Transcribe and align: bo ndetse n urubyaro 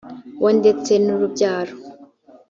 bo 0.41 0.49
ndetse 0.59 0.91
n 1.03 1.07
urubyaro 1.15 1.75